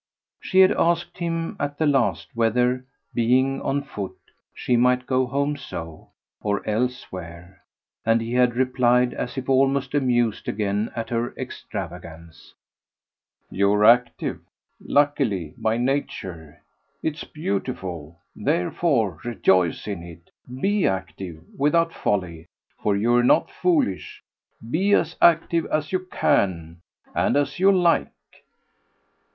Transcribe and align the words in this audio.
She 0.39 0.61
had 0.61 0.71
asked 0.71 1.19
him 1.19 1.55
at 1.59 1.77
the 1.77 1.85
last 1.85 2.29
whether, 2.33 2.83
being 3.13 3.61
on 3.61 3.83
foot, 3.83 4.17
she 4.51 4.75
might 4.75 5.05
go 5.05 5.27
home 5.27 5.55
so, 5.55 6.09
or 6.41 6.67
elsewhere, 6.67 7.61
and 8.03 8.19
he 8.19 8.33
had 8.33 8.55
replied 8.55 9.13
as 9.13 9.37
if 9.37 9.47
almost 9.47 9.93
amused 9.93 10.47
again 10.47 10.91
at 10.95 11.11
her 11.11 11.35
extravagance: 11.37 12.55
"You're 13.51 13.85
active, 13.85 14.39
luckily, 14.83 15.53
by 15.55 15.77
nature 15.77 16.63
it's 17.03 17.23
beautiful: 17.23 18.17
therefore 18.35 19.19
rejoice 19.23 19.85
in 19.87 20.01
it. 20.01 20.31
BE 20.59 20.87
active, 20.87 21.43
without 21.55 21.93
folly 21.93 22.47
for 22.81 22.95
you're 22.95 23.21
not 23.21 23.51
foolish: 23.51 24.23
be 24.67 24.93
as 24.93 25.15
active 25.21 25.67
as 25.67 25.91
you 25.91 25.99
can 26.11 26.81
and 27.13 27.37
as 27.37 27.59
you 27.59 27.71
like." 27.71 28.11